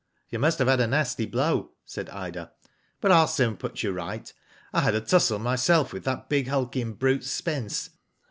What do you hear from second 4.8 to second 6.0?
had a tussle my self